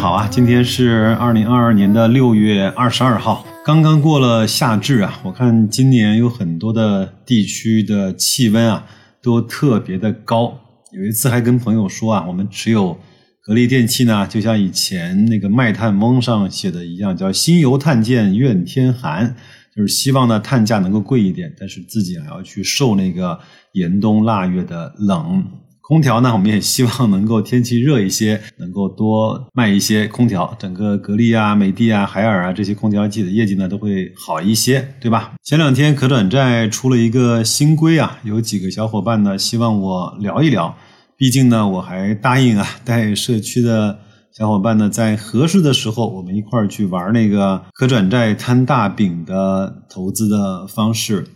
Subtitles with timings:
[0.00, 5.20] 好啊，今天是二零二二年的六月二十二号，刚刚过了夏至啊。
[5.22, 8.86] 我看今年有很多的地区的气温啊
[9.22, 10.58] 都特别的高。
[10.92, 12.98] 有一次还跟朋友说啊，我们持有
[13.42, 19.36] 格力电器呢，就像以前那个卖炭翁上写的一样，叫心犹炭贱怨天寒，
[19.76, 23.38] 就是希望呢炭价能够贵一点，但是自己还要去受那个
[23.74, 25.44] 严冬腊月的冷。
[25.90, 30.56] 空调呢，我们也希望能够天气热一些，能够多卖一些空调。
[30.56, 35.32] 整个格力啊、美的啊、海尔啊这些空调机的业绩呢都会好一些，对吧？
[35.42, 40.76] 前两天可转债出了一个新规啊，有几个小伙伴呢希望我聊一聊。
[41.16, 43.98] 毕竟呢，我还答应啊，带社区的
[44.32, 51.26] 小伙伴呢，在合适的时候，我们一块儿去玩那个可转债摊大饼的投资的方式。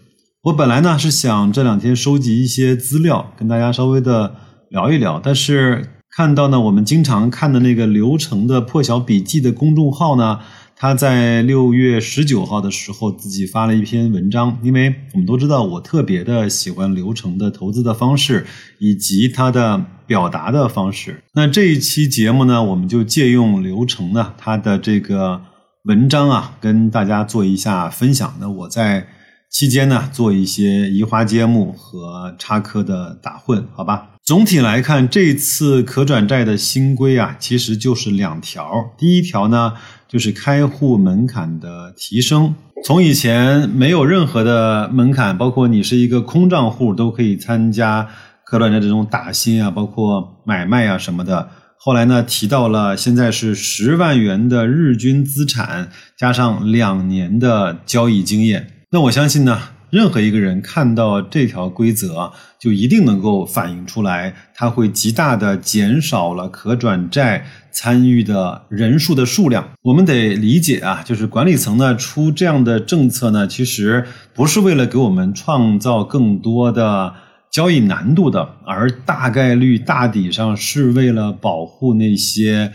[0.43, 4.37] 我本来呢是想这两天收集一些资料，跟大家稍微的。
[4.75, 10.41] 聊一聊，但是看到呢，我们经常看的那个流程的破晓笔记的公众号呢，
[10.75, 18.45] 他在六月十九号的时候自己发了一篇文章，因为我们都知道我特别的喜欢流程的投资的方式
[18.81, 21.23] 以及他的表达的方式。
[21.35, 25.41] 那这一期节目呢，我们就借用刘程呢他的这个
[25.85, 28.35] 文章啊，跟大家做一下分享。
[28.41, 29.07] 那我在
[29.49, 34.14] 期间呢做一些移花接木和插科的打混，好吧。
[34.27, 38.95] 总体来看，这次可转债的新规啊，其实就是两条。
[38.97, 39.75] 第一条呢，
[40.09, 48.09] 就是开户门槛的提升，从以前没有任何的门槛，包括你是一个空账户都可以参加
[48.47, 51.51] 可转债这种打新啊，包括买卖啊什么的。
[51.77, 58.69] 后来呢，提到了现在是十万元的日均资产，加上两年的交易经验。
[58.91, 59.74] 那我相信呢。
[59.95, 69.69] 任何一个人看到这条规则，就一定能够反映出来，它会极大的减少了可转债参与的人数的数量。
[69.83, 74.05] 我们得理解啊，就是管理层呢出这样的政策呢，其实
[74.35, 77.15] 不是为了给我们创造更多的
[77.53, 82.73] 交易难度的，而大概率大抵上是为了保护那些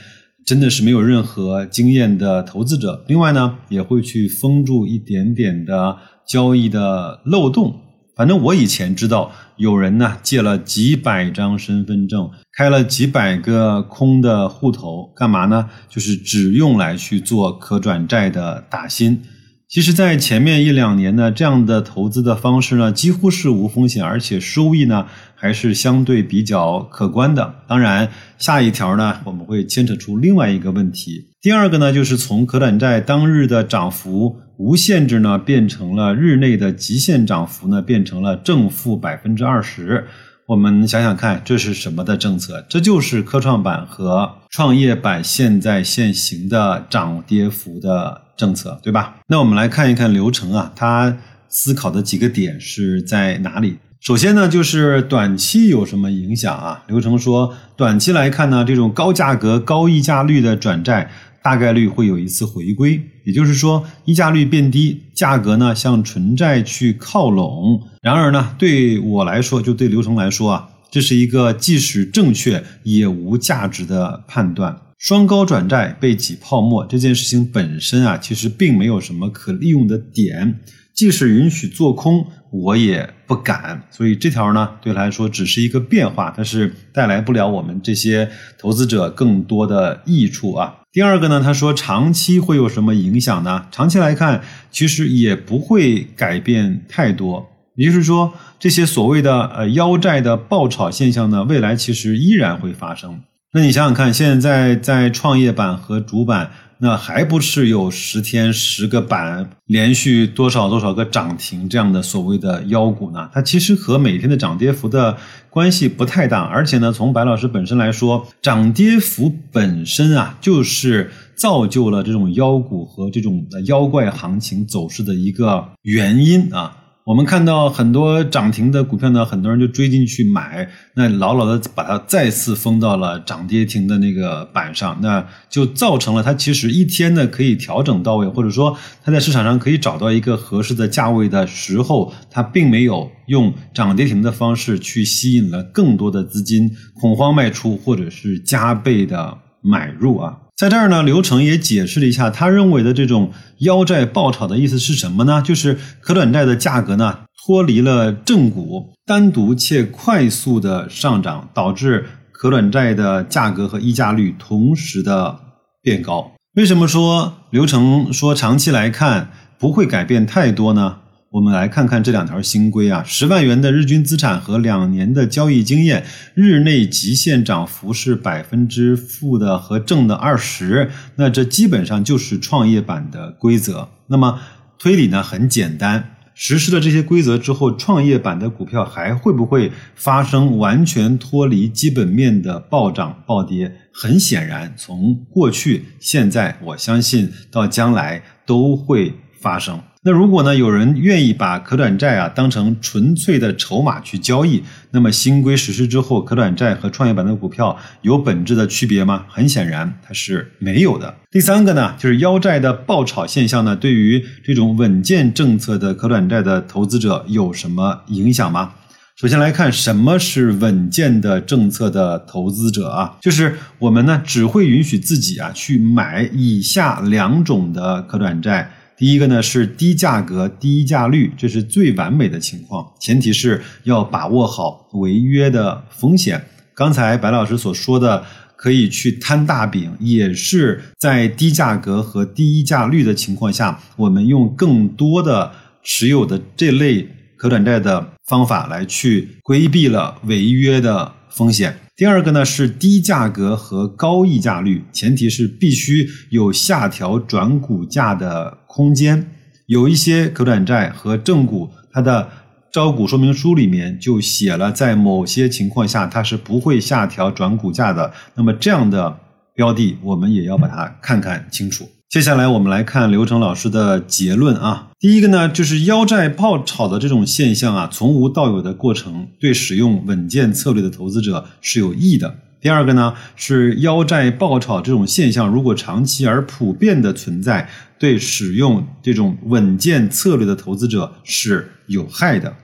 [0.49, 3.05] 真的是没有任何经验的投资者。
[3.07, 5.95] 另外呢，也会去封住一点点的。
[6.29, 7.73] 交易的漏洞，
[8.15, 15.67] 反正我以前知道有人呢借了几百张身份证，开了几百个空的户头，干嘛呢？
[15.89, 19.23] 就是只用来去做可转债的打新。
[19.71, 27.53] 其实，在前面一两年呢，这样的投资的方式呢，几乎是无风险，而且收益呢还是相对比较可观的。
[27.67, 28.09] 当然，
[28.39, 31.27] 下一条呢，我们会牵扯出另外一个问题。
[31.39, 40.07] 第二个呢，就是从可转债当日的涨幅无限制呢，变成了日内的极限涨幅呢，变成了正负百分之二十。
[40.49, 42.65] 我们想想看，这是什么的政策？
[42.67, 49.17] 这就是科创板和创业板现在现行的涨跌幅的政策，对吧？
[49.27, 51.15] 那我们来看一看流程啊，它
[51.49, 53.77] 思考的几个点是在哪里？
[53.99, 56.83] 首先呢，就是短期有什么影响啊？
[56.87, 61.11] 流程说，短期来看呢，这种高价格、高溢价率的转债。
[61.49, 67.81] 大概率会有一次回归，也就是说，溢价率变低，价格呢向纯债去靠拢。
[68.03, 74.79] 然而呢，对我来说，就对流程来说啊，这是一个即使正确也无价值的判断。
[74.99, 80.59] 双高转债被挤泡沫这件事情本身啊，其实并没有什么可利用的点。
[80.93, 83.83] 即使允许做空，我也不敢。
[83.89, 90.75] 所以这条呢，对来说只是一个变化，但是带来不了我们这些投资者更多的益处啊。
[90.91, 93.67] 第二个呢，他说长期会有什么影响呢？
[93.71, 94.41] 长期来看，
[94.71, 97.47] 其实也不会改变太多。
[97.75, 103.21] 也就是说，这些所谓的呃腰债的爆炒现象呢，未来其实依然会发生。
[103.53, 106.51] 那你想想看，现在在创业板和主板。
[106.81, 113.29] 那还不是有十天十个板，连续多少多少个涨停这样的所谓的妖股呢？
[113.33, 115.17] 它其实和每天的涨跌幅的
[115.49, 126.77] 关系不太大，而且呢，从白老师本身来说，涨跌幅本身啊，就是造就了这种妖股和这种妖怪行情走势的一个原因啊。
[127.09, 146.69] 我们看到很多涨停的股票呢，很多人就追进去买，那牢牢的把它再次封到了涨跌停的那个板上，那就造成了它其实一天呢可以调整到位，或者说它在市场上可以找到一个合适的价位的时候，它并没有用涨跌停的方式去吸引了更多的资金
[147.01, 150.37] 恐慌卖出，或者是加倍的买入啊。
[150.59, 155.41] 在这儿呢，刘成也解释了一下，他认为的这种腰债爆炒的意思是什么呢？
[155.41, 165.39] 就是可转债的价格呢脱离了正股，单独且快速的上涨，导致可转债的价格和溢价率同时的
[165.81, 166.33] 变高。
[166.55, 170.97] 为什么说刘成说长期来看不会改变太多呢？
[171.31, 176.03] 我们来看看这两条新规啊，十万元的日均资产和两年的交易经验，
[176.33, 183.89] 日内极限涨幅是百分之负的和正的二十，那这基本上就是创业板的规则。
[184.07, 184.39] 那么
[184.79, 193.71] 推理呢很简单，实施了这些规则之后，创业板的股票还会不会发生完全脱离基本面的暴涨暴跌？
[193.93, 199.79] 很显然，从过去、现在，我相信到将来都会发生。
[200.01, 209.25] 那如果呢，有人愿意把可转债啊当成纯粹的筹码去交易，那么新规实施之后，可转债和创业板的股票有本质的区别吗？
[209.27, 211.13] 很显然，它是没有的。
[211.29, 218.71] 第三个呢，就是腰债的爆炒现象呢，对于这种稳健政策的可转债的投资者有什么影响吗？
[219.17, 228.71] 首先来看什么是稳健的政策的投资者啊，就是我们呢只会允许自己啊去买以下两种的可转债。
[228.99, 236.43] 第一个呢是低价格、低溢价率，这是最完美的情况，前提是要把握好违约的风险。
[236.75, 238.25] 刚才白老师所说的
[238.57, 245.49] 可以去摊大饼，也是在低价格和低溢价率的情况下，我们用更多的
[245.81, 247.07] 持有的这类
[247.37, 251.73] 可转债的方法来去规避了违约的风险。
[251.99, 259.29] 第二个呢是低价格和高溢价率，前提是必须有下调转股价的空间。
[259.65, 262.29] 有一些可转债和正股，它的
[262.71, 268.13] 招股说明书里面就写了，在某些情况下它是不会下调转股价的。
[268.35, 269.19] 那么这样的
[269.53, 271.85] 标的，我们也要把它看看清楚。
[272.09, 274.87] 接下来我们来看刘成老师的结论啊。
[274.99, 282.33] 第一个呢，就是腰债爆炒的这种现象啊，从无到有的过程，对使用稳健策略的投资者是有益的。
[282.59, 287.69] 第二个呢，是腰债爆炒这种现象，如果长期而普遍的存在，
[287.99, 292.55] 对使用这种稳健策略的投资者是有害的。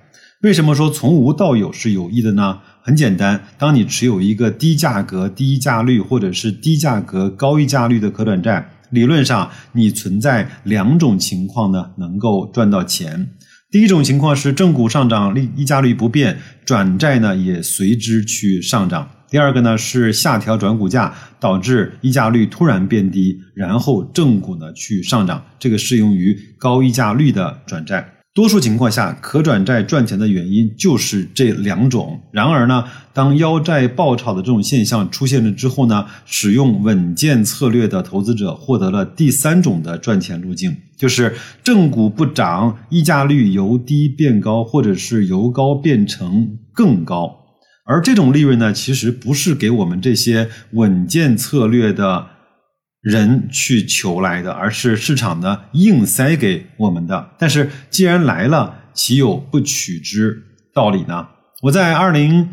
[0.42, 2.58] 为什么说从无到有是有益的呢？
[2.82, 8.72] 很简单，当你持有一个低价格、低价率或者是低价格高溢价率的可转债。
[8.90, 13.32] 理论上，你存在两种情况呢，能够赚到钱。
[13.72, 19.10] 第一种情况是正股上涨，利溢价率不变，转债呢也随之去上涨。
[19.30, 25.44] 第二个呢是下调转股价，导致溢价率突然变低，然后正股呢去上涨。
[25.60, 28.15] 这个适用于高溢价率的转债。
[28.36, 32.20] 多数情况下，可转债赚钱的原因就是这两种。
[32.32, 32.84] 然而呢，
[33.14, 41.34] 当腰债爆炒的这种现象出现了之后呢，使用稳健策略的投资者获得了第三种的赚钱路径，就是
[41.64, 47.34] 正股不涨，溢价率由低变高，或者是由高变成更高。
[47.86, 52.35] 而这种利润呢，其实不是给我们这些稳健策略的。
[53.06, 57.30] 人去求来的，而是市场呢硬塞给我们的。
[57.38, 60.42] 但是既然来了，岂有不取之
[60.74, 61.28] 道理呢？
[61.62, 62.50] 我在二零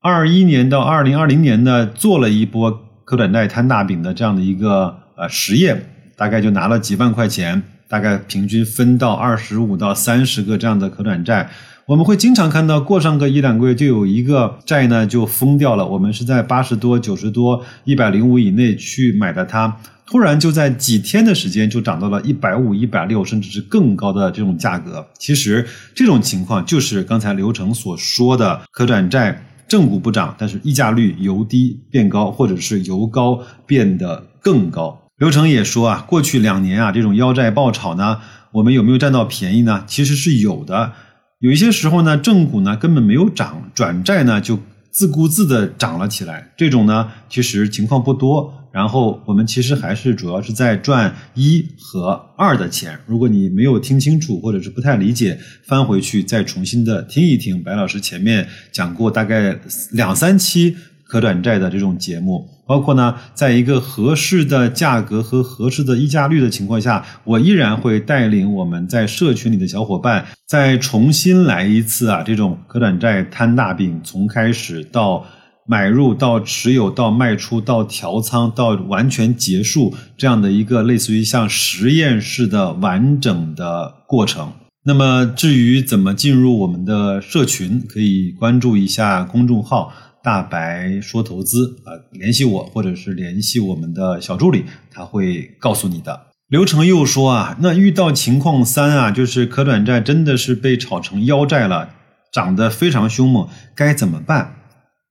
[0.00, 2.70] 二一年到二零二零年呢，做了一波
[3.04, 5.84] 可转债摊大饼的这样的一个呃实验，
[6.16, 11.50] 大概就拿了几万块钱，大概平均分到二十五到三十个这样的可转债。
[11.88, 15.86] 我们会经常看到，过上个一两个月就有一个债呢就疯掉了。
[15.86, 19.76] 我们是在八十多、九十多、一百零五以内去买的它。
[20.04, 25.06] 突然就在几天的时间就涨到了一百五、一百六，甚至是更高的这种价格。
[25.16, 25.64] 其实
[25.94, 35.00] 这种情况就是刚才刘成所说的可转债正股不涨，但是溢价率由低变高，或者是由高变得更高。
[35.18, 38.18] 刘成也说啊，过去两年啊这种腰债爆炒呢，
[38.50, 39.84] 我们有没有占到便宜呢？
[39.86, 40.92] 其实是有的。
[41.40, 44.58] 有一些时候呢，正股呢根本没有涨，转债呢就
[44.90, 46.52] 自顾自的涨了起来。
[46.56, 48.52] 这种呢其实情况不多。
[48.72, 52.98] 然后我们其实还是主要是在赚一和二的钱。
[53.06, 59.58] 如果你没有听清楚或者是不太理解，翻回去再重新的听一听白老师前面讲过大概
[59.92, 60.76] 两三期
[61.06, 75.24] 可转债的这种节目，包括呢，在一个合适的价格和合适的溢价率的情况下，我依然会带领我们在社群里的小伙伴再重新来一次啊，这种可转债摊大饼，从开始到。
[75.68, 84.52] 买入到持有到卖出到调仓到完全结束这样的一个类似于像实验室的完整的过程。
[84.84, 89.92] 那么至于怎么进入我们的社群，可以关注一下公众号
[90.26, 96.20] “大白说投资”啊，联系我或者是联系我们的小助理，他会告诉你的。
[96.48, 101.90] 刘成又说啊，那遇到情况三啊，就是可转债真的是被炒成腰债了，
[102.32, 104.56] 涨得非常凶猛，该怎么办？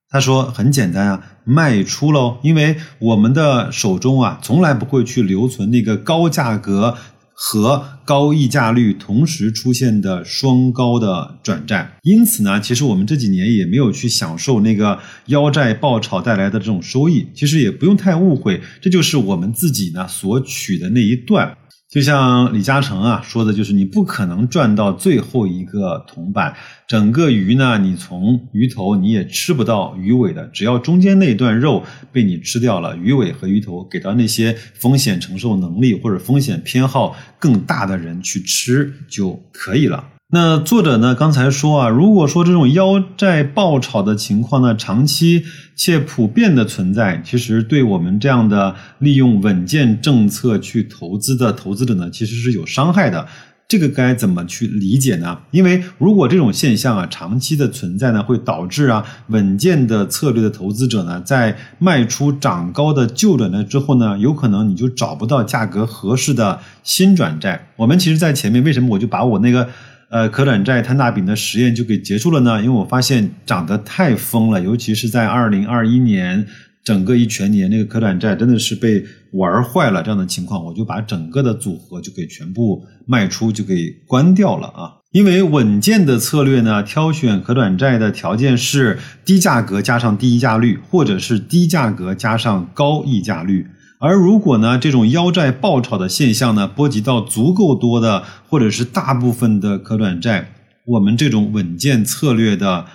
[0.10, 6.98] 他说很简单啊，卖出喽，因为我们的手中啊从来不会去留存那个高价格。
[7.38, 17.28] 和高溢价率同时出现的双高的转债，因此呢，其实我们这几年也没有去享受那个腰债爆炒带来的这种收益。
[17.34, 21.58] 其实也不用太误会，这就是我们自己呢所取的那一段。
[21.90, 26.54] 就像李嘉诚啊说的，就是你不可能赚到最后一个铜板，
[26.88, 40.15] 整个鱼呢，你从鱼头你也吃不到鱼尾的，只要中间那段肉被你吃掉了，鱼尾和鱼头给到那些风险承受能力或者风险偏好更大的人去吃就可以了。
[40.32, 41.14] 那作者呢？
[41.14, 45.44] 刚才说啊，如果说这种腰债爆炒的情况呢，长期
[45.76, 53.28] 且普遍的存在，其实对我们这样的利用稳健政策去投资的投资者呢，其实是有伤害的。
[53.68, 55.38] 这个该怎么去理解呢？
[55.52, 67.68] 因为如果这种现象啊长期的存在呢，会导致啊稳健的策略的投资者呢，在卖出涨高的旧转债之后呢，有可能你就找不到价格合适的新转债。
[67.76, 69.70] 我们其实，在前面为什么我就把我那个。
[70.16, 76.48] 呃，可转债摊大饼的实验就给结束了呢，因为我发现涨得太疯了，尤其是在二零二一年
[76.86, 79.04] 整个一全年，那个可转债真的是被
[79.34, 85.04] 玩坏了这样的情况，我就把整个的组合就给全部卖出，就给关掉了啊。
[85.12, 93.68] 因为稳健的策略呢，挑选可转债的条件是低价格加上低溢价率，或者是低价格加上高溢价率。
[94.00, 100.52] 而如果呢，这种腰债爆炒的现象呢，波及到足够多的或者是大部分的可转债，
[100.86, 102.86] 我们这种稳健策略的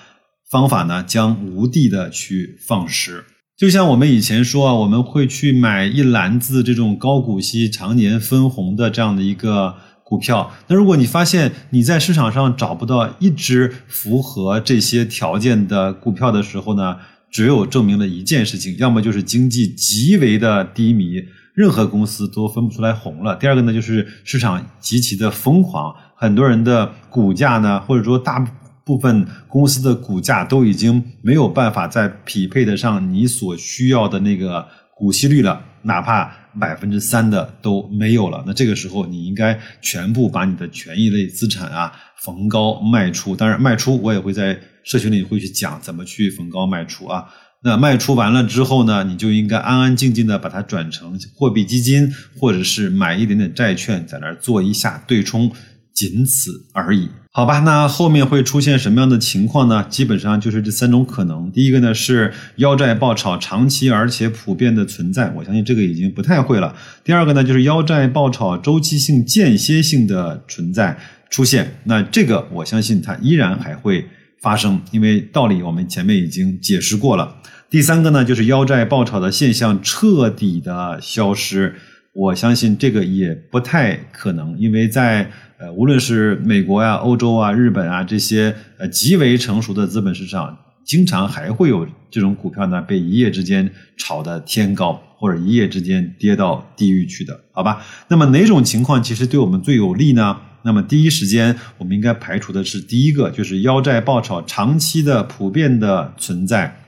[0.51, 3.25] 方法呢，将无地的去放矢。
[3.57, 10.53] 就像我们以前说啊，我们会去买一篮子这种高股息、常年分红的这样的一个股票。
[10.69, 16.97] 那如果你发现你在市场上找不到一只符合这些条件的股票的时候呢？
[17.31, 21.23] 只有证明了一件事情，要么就是经济极为的低迷，
[21.55, 28.39] 任何公司都分不出来红了；第二个呢，就是市场极其的疯狂，很多人的股价呢，或者说大
[28.85, 38.43] 部分公司的股价都已经没有办法再匹配得上你所需要的那个股息率了，哪怕百分之三的都没有了。
[38.47, 43.37] 那这个时候，你应该全部把你的权益类资产啊逢高卖出。
[43.37, 44.59] 当然，卖出我也会在。
[44.83, 47.27] 社群里会去讲怎么去逢高卖出啊？
[47.63, 55.53] 那卖出完了之后呢，你就应该安安静静的把它转成货币基金，或者是买一点点债券，在那儿做一下对冲，
[55.93, 57.11] 仅此而已。
[57.33, 59.87] 好吧，那后面会出现什么样的情况呢？
[59.89, 61.51] 基本上就是这三种可能。
[61.53, 66.75] 第一个呢是腰债爆炒，长期而且普遍的存在，我相信这个已经不太会了。
[67.05, 70.99] 第二个呢就是腰债爆炒，周期性间歇性的存在
[71.31, 74.07] 出现，那这个我相信它依然还会。
[74.43, 77.37] 发生，因为道理我们前面已经解释过了。
[77.69, 81.75] 第三个呢，就是腰债爆炒的现象彻底的消失，
[82.15, 85.31] 我相信这个也不太可能，因为在
[85.61, 97.83] 呃，无论是美国呀、欧洲啊、日本啊这些呃极为成熟的资本市场，经常还会有这种股票呢被一夜之间炒的天高，或者一夜之间跌到地狱去的，好吧？
[98.09, 100.35] 那么哪种情况其实对我们最有利呢？
[100.63, 106.80] 那么第一时间，我们应该排除的是第一个，就是腰债爆炒长期的普遍的存在，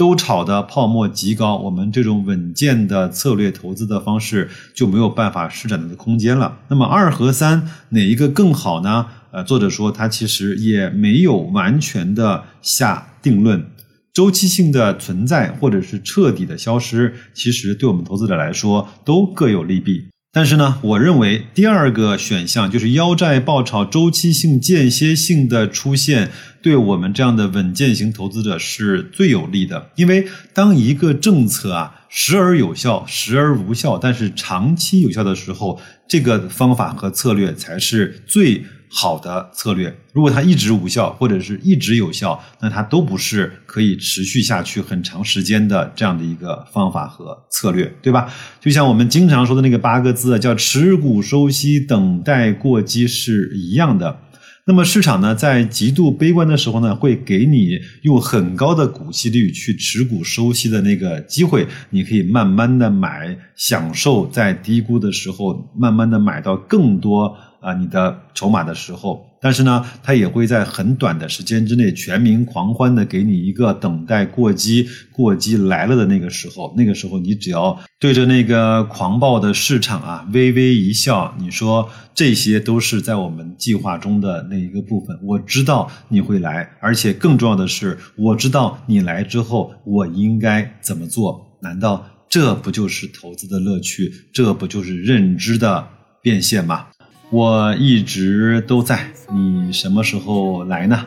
[0.00, 6.56] 都炒的泡沫极高，我们这种稳健的策略投资的方式就没有办法施展的空间了。
[6.68, 9.08] 那么二和三哪一个更好呢？
[9.30, 13.62] 呃，作者说他其实也没有完全的下定论，
[14.14, 20.06] 周期性的存在或者是彻底的消失，其实对我们投资者来说都各有利弊。
[20.32, 26.30] 但是呢，我认为第二个选项就是腰债爆炒周期性间歇性的出现，
[26.62, 29.90] 对我们这样的稳健型投资者是最有利的。
[29.96, 38.64] 因为当一个政策啊时而有效，时而无效，但是长期有效的时候，这个方法和策略才是最。
[38.92, 48.28] 好的策略，如果它一直无效或者是一直有效，那它都不是可以持续下去很长时间的这样的一个方法和策略，对吧？
[48.60, 54.18] 就像我们经常说的那个八个字，叫持股收息，等待过激是一样的。
[54.66, 67.36] 那么市场呢，在极度悲观的时候呢，会给你用很高的股息率去持股收息的那个机会，你可以慢慢的买，享受在低估的时候慢慢的买到更多。
[67.60, 92.06] 啊你的筹码的时候，但是呢，它也会在很短的时间之内全民狂欢的给你一个等待过激，过激来了的那个时候，那个时候你只要对着那个狂暴的市场啊微微一笑，你说这些都是在我们计划中的那一个部分，我知道你会来，而且更重要的是，我知道你来之后我应该怎么做，难道？
[92.28, 94.12] 这不就是投资的乐趣？
[94.32, 95.88] 这不就是认知的
[96.22, 96.86] 变现吗？
[97.30, 98.98] 我一直都在，
[99.32, 101.06] 你什么时候来呢？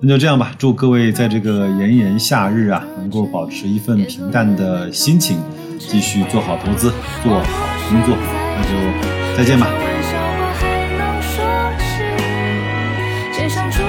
[0.00, 5.36] 那就这样吧，祝各位在这个炎炎夏日啊，能够保持一份平淡的心情，
[5.78, 6.92] 继续做好投资，
[7.24, 7.44] 做好
[7.88, 8.16] 工作。
[8.56, 8.70] 那就
[9.36, 9.66] 再见吧。
[13.32, 13.82] 写上初